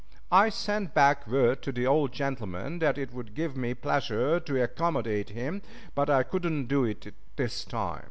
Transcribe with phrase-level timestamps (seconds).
[0.31, 4.63] I sent back word to the old gentleman that it would give me pleasure to
[4.63, 5.61] accommodate him,
[5.93, 7.99] but I could not do it this time.